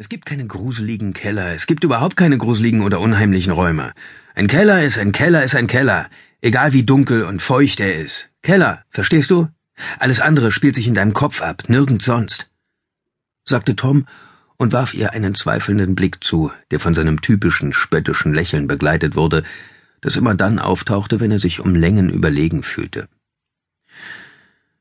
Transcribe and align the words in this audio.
Es 0.00 0.08
gibt 0.08 0.24
keine 0.24 0.46
gruseligen 0.46 1.12
Keller, 1.12 1.52
es 1.54 1.66
gibt 1.66 1.84
überhaupt 1.84 2.16
keine 2.16 2.38
gruseligen 2.38 2.80
oder 2.80 3.00
unheimlichen 3.00 3.52
Räume. 3.52 3.92
Ein 4.34 4.46
Keller 4.46 4.82
ist 4.82 4.96
ein 4.96 5.12
Keller 5.12 5.44
ist 5.44 5.54
ein 5.54 5.66
Keller, 5.66 6.08
egal 6.40 6.72
wie 6.72 6.84
dunkel 6.84 7.24
und 7.24 7.42
feucht 7.42 7.80
er 7.80 7.96
ist. 7.96 8.30
Keller, 8.42 8.82
verstehst 8.88 9.30
du? 9.30 9.48
Alles 9.98 10.22
andere 10.22 10.52
spielt 10.52 10.74
sich 10.74 10.86
in 10.86 10.94
deinem 10.94 11.12
Kopf 11.12 11.42
ab, 11.42 11.64
nirgends 11.68 12.06
sonst, 12.06 12.48
sagte 13.44 13.76
Tom 13.76 14.06
und 14.56 14.72
warf 14.72 14.94
ihr 14.94 15.12
einen 15.12 15.34
zweifelnden 15.34 15.94
Blick 15.96 16.24
zu, 16.24 16.50
der 16.70 16.80
von 16.80 16.94
seinem 16.94 17.20
typischen 17.20 17.74
spöttischen 17.74 18.32
Lächeln 18.32 18.68
begleitet 18.68 19.16
wurde, 19.16 19.44
das 20.00 20.16
immer 20.16 20.34
dann 20.34 20.58
auftauchte, 20.58 21.20
wenn 21.20 21.30
er 21.30 21.40
sich 21.40 21.60
um 21.60 21.74
Längen 21.74 22.08
überlegen 22.08 22.62
fühlte. 22.62 23.06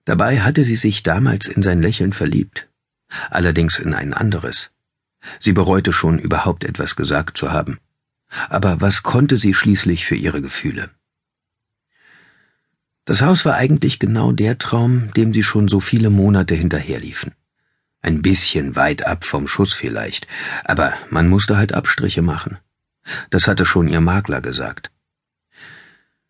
Dabei 0.06 0.40
hatte 0.40 0.64
sie 0.64 0.78
sich 0.78 1.04
damals 1.04 1.50
in 1.50 1.62
sein 1.62 1.82
Lächeln 1.82 2.14
verliebt, 2.14 2.70
allerdings 3.30 3.80
in 3.80 3.94
ein 3.94 4.14
anderes. 4.14 4.72
Sie 5.40 5.54
bereute 5.54 5.94
schon 5.94 6.20
überhaupt 6.20 6.64
etwas 6.64 6.96
gesagt 6.96 7.38
zu 7.38 7.52
haben. 7.52 7.80
Aber 8.50 8.82
was 8.82 9.04
konnte 9.04 9.38
sie 9.38 9.54
schließlich 9.54 10.06
für 10.06 10.16
ihre 10.16 10.42
Gefühle? 10.42 10.92
Das 13.06 13.22
Haus 13.22 13.44
war 13.44 13.56
eigentlich 13.56 13.98
genau 13.98 14.32
der 14.32 14.60
Traum, 14.60 15.12
dem 15.14 15.34
sie 15.34 15.44
schon 15.44 15.68
so 15.68 15.80
viele 15.80 16.10
Monate 16.10 16.54
hinterherliefen. 16.54 17.34
Ein 18.02 18.22
bisschen 18.22 18.76
weit 18.76 19.06
ab 19.06 19.26
vom 19.26 19.48
Schuss 19.48 19.74
vielleicht, 19.74 20.28
aber 20.64 20.94
man 21.10 21.28
musste 21.28 21.58
halt 21.58 21.74
Abstriche 21.74 22.22
machen. 22.22 22.60
Das 23.30 23.48
hatte 23.48 23.66
schon 23.66 23.88
ihr 23.88 24.00
Makler 24.00 24.42
gesagt. 24.42 24.92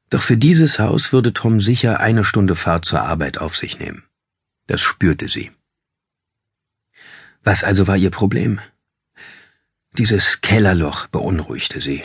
Doch 0.09 0.21
für 0.21 0.37
dieses 0.37 0.79
Haus 0.79 1.11
würde 1.11 1.33
Tom 1.33 1.61
sicher 1.61 1.99
eine 1.99 2.23
Stunde 2.23 2.55
Fahrt 2.55 2.85
zur 2.85 3.01
Arbeit 3.01 3.37
auf 3.37 3.55
sich 3.55 3.77
nehmen. 3.77 4.03
Das 4.65 4.81
spürte 4.81 5.27
sie. 5.27 5.51
Was 7.43 7.63
also 7.63 7.87
war 7.87 7.97
ihr 7.97 8.09
Problem? 8.09 8.59
Dieses 9.97 10.41
Kellerloch 10.41 11.07
beunruhigte 11.07 11.81
sie. 11.81 12.03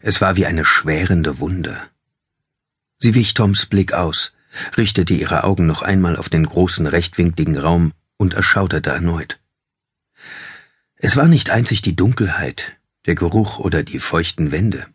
Es 0.00 0.20
war 0.20 0.36
wie 0.36 0.46
eine 0.46 0.64
schwärende 0.64 1.38
Wunde. 1.38 1.80
Sie 2.98 3.14
wich 3.14 3.34
Toms 3.34 3.66
Blick 3.66 3.92
aus, 3.92 4.32
richtete 4.76 5.14
ihre 5.14 5.44
Augen 5.44 5.66
noch 5.66 5.82
einmal 5.82 6.16
auf 6.16 6.28
den 6.28 6.44
großen 6.44 6.86
rechtwinkligen 6.86 7.56
Raum 7.56 7.92
und 8.16 8.34
erschauderte 8.34 8.90
erneut. 8.90 9.38
Es 10.96 11.16
war 11.16 11.28
nicht 11.28 11.50
einzig 11.50 11.82
die 11.82 11.94
Dunkelheit, 11.94 12.72
der 13.04 13.14
Geruch 13.14 13.58
oder 13.58 13.82
die 13.82 13.98
feuchten 13.98 14.50
Wände. 14.50 14.86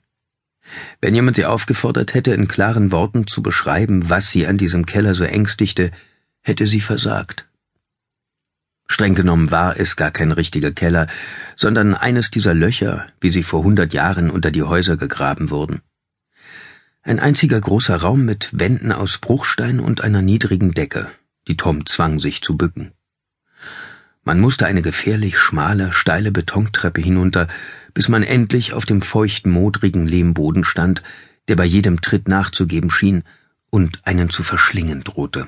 Wenn 0.99 1.15
jemand 1.15 1.35
sie 1.37 1.45
aufgefordert 1.45 2.13
hätte, 2.13 2.33
in 2.33 2.47
klaren 2.47 2.91
Worten 2.91 3.27
zu 3.27 3.41
beschreiben, 3.41 4.09
was 4.09 4.31
sie 4.31 4.47
an 4.47 4.57
diesem 4.57 4.85
Keller 4.85 5.15
so 5.15 5.23
ängstigte, 5.23 5.91
hätte 6.41 6.67
sie 6.67 6.81
versagt. 6.81 7.47
Streng 8.91 9.15
genommen 9.15 9.51
war 9.51 9.79
es 9.79 9.95
gar 9.95 10.11
kein 10.11 10.31
richtiger 10.31 10.71
Keller, 10.71 11.07
sondern 11.55 11.95
eines 11.95 12.29
dieser 12.29 12.53
Löcher, 12.53 13.07
wie 13.21 13.29
sie 13.29 13.43
vor 13.43 13.63
hundert 13.63 13.93
Jahren 13.93 14.29
unter 14.29 14.51
die 14.51 14.63
Häuser 14.63 14.97
gegraben 14.97 15.49
wurden. 15.49 15.81
Ein 17.01 17.19
einziger 17.19 17.59
großer 17.59 17.95
Raum 17.95 18.25
mit 18.25 18.49
Wänden 18.51 18.91
aus 18.91 19.17
Bruchstein 19.17 19.79
und 19.79 20.01
einer 20.01 20.21
niedrigen 20.21 20.73
Decke, 20.73 21.09
die 21.47 21.57
Tom 21.57 21.85
zwang, 21.85 22.19
sich 22.19 22.41
zu 22.41 22.57
bücken. 22.57 22.91
Man 24.23 24.39
musste 24.39 24.67
eine 24.67 24.81
gefährlich 24.81 25.39
schmale, 25.39 25.93
steile 25.93 26.31
Betontreppe 26.31 27.01
hinunter, 27.01 27.47
bis 27.93 28.09
man 28.09 28.23
endlich 28.23 28.73
auf 28.73 28.85
dem 28.85 29.01
feuchten, 29.01 29.51
modrigen 29.51 30.05
Lehmboden 30.05 30.63
stand, 30.63 31.01
der 31.47 31.55
bei 31.55 31.65
jedem 31.65 32.01
Tritt 32.01 32.27
nachzugeben 32.27 32.91
schien 32.91 33.23
und 33.69 34.05
einen 34.05 34.29
zu 34.29 34.43
verschlingen 34.43 35.03
drohte. 35.03 35.47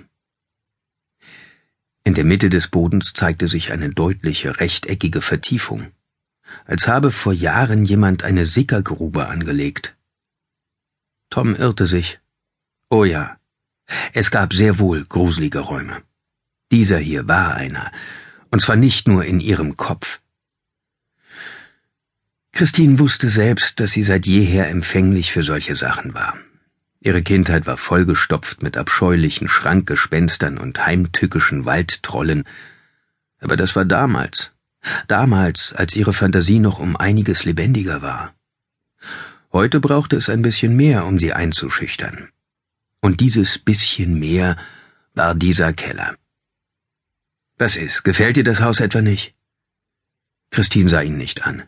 In 2.06 2.14
der 2.16 2.26
Mitte 2.26 2.50
des 2.50 2.68
Bodens 2.68 3.14
zeigte 3.14 3.48
sich 3.48 3.72
eine 3.72 3.90
deutliche 3.90 4.59
rechteckige 4.59 5.22
Vertiefung, 5.22 5.92
als 6.66 6.88
habe 6.88 7.12
vor 7.12 7.34
Jahren 7.34 7.86
jemand 7.86 8.23
eine 8.23 8.46
Sickergrube 8.46 9.28
angelegt. 9.28 9.96
Tom 11.30 11.56
irrte 11.56 11.88
sich. 11.88 12.20
Oh 12.90 13.06
ja, 13.06 13.38
es 14.13 14.31
gab 14.31 14.53
sehr 14.53 14.80
wohl 14.80 15.06
gruselige 15.06 15.59
Räume. 15.59 16.03
Dieser 16.72 16.97
hier 16.97 17.28
war 17.28 17.56
einer, 17.56 17.92
und 18.52 18.62
zwar 18.62 18.75
nicht 18.75 19.08
nur 19.08 19.24
in 19.25 19.40
ihrem 19.40 19.78
Kopf. 19.78 20.19
Christine 22.52 23.00
wusste 23.00 23.30
selbst, 23.30 23.80
dass 23.80 23.92
sie 23.92 24.03
seit 24.03 24.28
jeher 24.28 24.69
empfänglich 24.69 25.31
für 25.31 25.42
solche 25.42 25.75
Sachen 25.75 26.13
war. 26.13 26.38
Ihre 27.06 27.22
Kindheit 27.22 27.66
war 27.66 27.75
vollgestopft 27.75 28.64
mit 28.64 28.78
abscheulichen 28.78 29.50
Schrankgespenstern 29.50 30.58
und 30.58 30.86
heimtückischen 30.86 31.66
Waldtrollen. 31.66 32.46
Aber 33.41 33.58
das 33.58 33.75
war 33.75 33.84
damals. 33.84 34.53
Damals, 35.09 35.74
als 35.74 35.97
ihre 35.97 36.13
Fantasie 36.13 36.59
noch 36.59 36.80
um 36.80 36.96
einiges 36.96 37.44
lebendiger 37.44 38.02
war. 38.02 38.34
Heute 39.52 39.81
brauchte 39.81 40.16
es 40.16 40.30
ein 40.30 40.42
bisschen 40.42 40.78
mehr, 40.78 41.06
um 41.06 41.19
sie 41.19 41.34
einzuschüchtern. 41.34 42.30
Und 43.02 43.19
dieses 43.19 43.59
bisschen 43.59 44.18
mehr 44.18 44.56
war 45.13 45.36
dieser 45.36 45.74
Keller. 45.74 46.16
Was 47.58 47.75
ist, 47.75 48.03
gefällt 48.03 48.38
dir 48.38 48.46
das 48.46 48.62
Haus 48.62 48.80
etwa 48.80 49.02
nicht? 49.02 49.36
Christine 50.52 50.90
sah 50.90 51.02
ihn 51.02 51.18
nicht 51.18 51.46
an. 51.46 51.63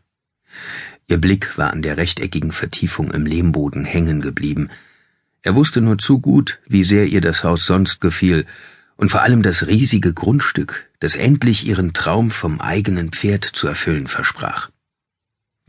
Ihr 1.08 1.20
Blick 1.20 1.58
war 1.58 1.74
an 1.74 1.82
der 1.82 1.98
rechteckigen 1.98 2.54
Vertiefung 2.54 3.12
im 3.12 3.26
Lehmboden 3.26 3.84
hängen 3.84 4.22
geblieben, 4.22 4.70
er 5.46 5.54
wusste 5.54 5.80
nur 5.80 6.00
zu 6.00 6.20
gut, 6.20 6.60
wie 6.68 6.84
sehr 6.84 7.06
ihr 7.06 7.22
das 7.22 7.44
Haus 7.44 7.68
sonst 7.68 8.02
gefiel, 8.02 8.48
und 8.98 9.12
vor 9.12 9.22
allem 9.22 9.44
das 9.44 9.68
riesige 9.68 10.12
Grundstück, 10.12 10.90
das 11.00 11.16
endlich 11.16 11.68
ihren 11.68 11.94
Traum 11.94 12.32
vom 12.32 12.60
eigenen 12.60 13.12
Pferd 13.12 13.46
zu 13.46 13.68
erfüllen 13.68 14.08
versprach. 14.08 14.72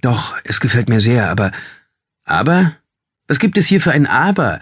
Doch, 0.01 0.35
es 0.45 0.61
gefällt 0.61 0.89
mir 0.89 1.01
sehr, 1.01 1.29
aber. 1.29 1.53
Aber? 2.25 2.75
Was 3.29 3.39
gibt 3.39 3.59
es 3.59 3.67
hier 3.67 3.83
für 3.83 3.93
ein 3.93 4.07
Aber? 4.07 4.61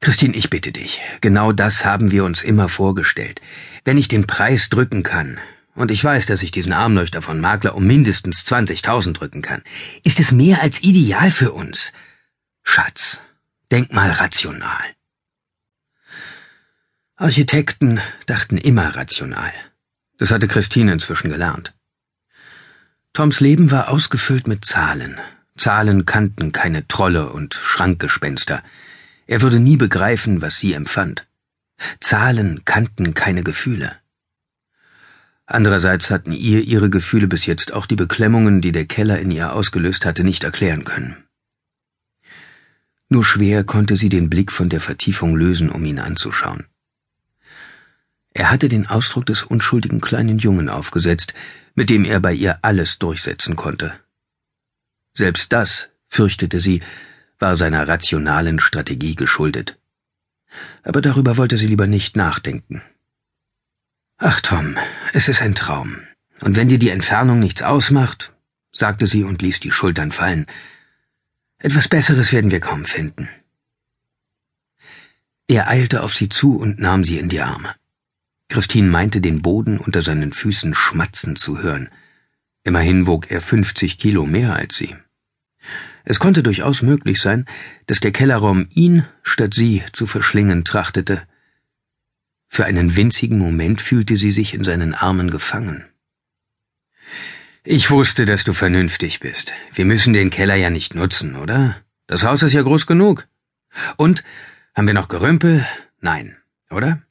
Christine, 0.00 0.36
ich 0.36 0.50
bitte 0.50 0.70
dich, 0.70 1.00
genau 1.22 1.52
das 1.52 1.86
haben 1.86 2.10
wir 2.10 2.24
uns 2.24 2.42
immer 2.42 2.68
vorgestellt. 2.68 3.40
Wenn 3.86 3.96
ich 3.96 4.08
den 4.08 4.26
Preis 4.26 4.68
drücken 4.68 5.02
kann, 5.02 5.38
und 5.74 5.90
ich 5.90 6.04
weiß, 6.04 6.26
dass 6.26 6.42
ich 6.42 6.50
diesen 6.50 6.74
Armleuchter 6.74 7.22
von 7.22 7.40
Makler 7.40 7.74
um 7.74 7.86
mindestens 7.86 8.44
20.000 8.44 9.14
drücken 9.14 9.40
kann, 9.40 9.62
ist 10.04 10.20
es 10.20 10.30
mehr 10.30 10.60
als 10.60 10.82
ideal 10.82 11.30
für 11.30 11.52
uns. 11.52 11.94
Schatz, 12.62 13.22
Denk 13.72 13.90
mal 13.90 14.10
rational. 14.10 14.84
Architekten 17.16 18.00
dachten 18.26 18.58
immer 18.58 18.94
rational. 18.96 19.50
Das 20.18 20.30
hatte 20.30 20.46
Christine 20.46 20.92
inzwischen 20.92 21.30
gelernt. 21.30 21.72
Toms 23.14 23.40
Leben 23.40 23.70
war 23.70 23.88
ausgefüllt 23.88 24.46
mit 24.46 24.66
Zahlen. 24.66 25.18
Zahlen 25.56 26.04
kannten 26.04 26.52
keine 26.52 26.86
Trolle 26.86 27.30
und 27.30 27.54
Schrankgespenster. 27.54 28.62
Er 29.26 29.40
würde 29.40 29.58
nie 29.58 29.78
begreifen, 29.78 30.42
was 30.42 30.58
sie 30.58 30.74
empfand. 30.74 31.26
Zahlen 31.98 32.66
kannten 32.66 33.14
keine 33.14 33.42
Gefühle. 33.42 33.96
Andererseits 35.46 36.10
hatten 36.10 36.32
ihr 36.32 36.60
ihre 36.60 36.90
Gefühle 36.90 37.26
bis 37.26 37.46
jetzt 37.46 37.72
auch 37.72 37.86
die 37.86 37.96
Beklemmungen, 37.96 38.60
die 38.60 38.72
der 38.72 38.84
Keller 38.84 39.18
in 39.18 39.30
ihr 39.30 39.54
ausgelöst 39.54 40.04
hatte, 40.04 40.24
nicht 40.24 40.44
erklären 40.44 40.84
können. 40.84 41.24
Nur 43.12 43.26
schwer 43.26 43.62
konnte 43.62 43.98
sie 43.98 44.08
den 44.08 44.30
Blick 44.30 44.50
von 44.50 44.70
der 44.70 44.80
Vertiefung 44.80 45.36
lösen, 45.36 45.68
um 45.68 45.84
ihn 45.84 45.98
anzuschauen. 45.98 46.64
Er 48.32 48.50
hatte 48.50 48.70
den 48.70 48.86
Ausdruck 48.86 49.26
des 49.26 49.42
unschuldigen 49.42 50.00
kleinen 50.00 50.38
Jungen 50.38 50.70
aufgesetzt, 50.70 51.34
mit 51.74 51.90
dem 51.90 52.06
er 52.06 52.20
bei 52.20 52.32
ihr 52.32 52.60
alles 52.62 52.98
durchsetzen 52.98 53.54
konnte. 53.54 53.92
Selbst 55.12 55.52
das, 55.52 55.90
fürchtete 56.08 56.58
sie, 56.62 56.80
war 57.38 57.58
seiner 57.58 57.86
rationalen 57.86 58.58
Strategie 58.60 59.14
geschuldet. 59.14 59.78
Aber 60.82 61.02
darüber 61.02 61.36
wollte 61.36 61.58
sie 61.58 61.66
lieber 61.66 61.86
nicht 61.86 62.16
nachdenken. 62.16 62.80
Ach 64.16 64.40
Tom, 64.40 64.78
es 65.12 65.28
ist 65.28 65.42
ein 65.42 65.54
Traum. 65.54 65.98
Und 66.40 66.56
wenn 66.56 66.68
dir 66.68 66.78
die 66.78 66.88
Entfernung 66.88 67.40
nichts 67.40 67.60
ausmacht, 67.60 68.32
sagte 68.72 69.06
sie 69.06 69.22
und 69.22 69.42
ließ 69.42 69.60
die 69.60 69.70
Schultern 69.70 70.12
fallen, 70.12 70.46
etwas 71.62 71.88
Besseres 71.88 72.32
werden 72.32 72.50
wir 72.50 72.60
kaum 72.60 72.84
finden. 72.84 73.28
Er 75.48 75.68
eilte 75.68 76.02
auf 76.02 76.14
sie 76.14 76.28
zu 76.28 76.56
und 76.56 76.78
nahm 76.78 77.04
sie 77.04 77.18
in 77.18 77.28
die 77.28 77.40
Arme. 77.40 77.74
Christine 78.48 78.88
meinte, 78.88 79.20
den 79.20 79.42
Boden 79.42 79.78
unter 79.78 80.02
seinen 80.02 80.32
Füßen 80.32 80.74
schmatzen 80.74 81.36
zu 81.36 81.60
hören. 81.60 81.88
Immerhin 82.64 83.06
wog 83.06 83.30
er 83.30 83.40
fünfzig 83.40 83.98
Kilo 83.98 84.26
mehr 84.26 84.54
als 84.54 84.76
sie. 84.76 84.96
Es 86.04 86.18
konnte 86.18 86.42
durchaus 86.42 86.82
möglich 86.82 87.20
sein, 87.20 87.46
dass 87.86 88.00
der 88.00 88.12
Kellerraum 88.12 88.66
ihn 88.70 89.04
statt 89.22 89.54
sie 89.54 89.82
zu 89.92 90.06
verschlingen 90.06 90.64
trachtete. 90.64 91.22
Für 92.48 92.64
einen 92.64 92.96
winzigen 92.96 93.38
Moment 93.38 93.80
fühlte 93.80 94.16
sie 94.16 94.30
sich 94.30 94.52
in 94.52 94.64
seinen 94.64 94.94
Armen 94.94 95.30
gefangen. 95.30 95.84
Ich 97.64 97.92
wusste, 97.92 98.24
dass 98.24 98.42
du 98.42 98.54
vernünftig 98.54 99.20
bist. 99.20 99.52
Wir 99.72 99.84
müssen 99.84 100.12
den 100.12 100.30
Keller 100.30 100.56
ja 100.56 100.68
nicht 100.68 100.96
nutzen, 100.96 101.36
oder? 101.36 101.80
Das 102.08 102.24
Haus 102.24 102.42
ist 102.42 102.54
ja 102.54 102.62
groß 102.62 102.86
genug. 102.86 103.28
Und 103.96 104.24
haben 104.74 104.88
wir 104.88 104.94
noch 104.94 105.06
Gerümpel? 105.06 105.64
Nein, 106.00 106.36
oder? 106.70 107.02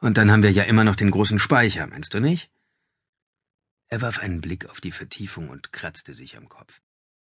Und 0.00 0.18
dann 0.18 0.32
haben 0.32 0.42
wir 0.42 0.50
ja 0.50 0.64
immer 0.64 0.82
noch 0.82 0.96
den 0.96 1.12
großen 1.12 1.38
Speicher, 1.38 1.86
meinst 1.86 2.14
du 2.14 2.18
nicht? 2.18 2.50
Er 3.86 4.02
warf 4.02 4.18
einen 4.18 4.40
Blick 4.40 4.68
auf 4.68 4.80
die 4.80 4.90
Vertiefung 4.90 5.48
und 5.50 5.72
kratzte 5.72 6.14
sich 6.14 6.36
am 6.36 6.48
Kopf. 6.48 6.80